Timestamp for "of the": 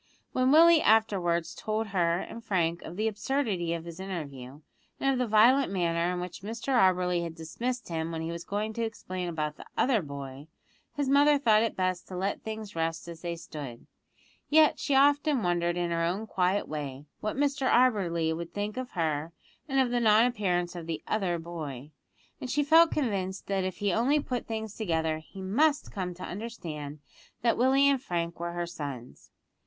2.81-3.07, 5.13-5.27, 19.79-19.99, 20.75-21.03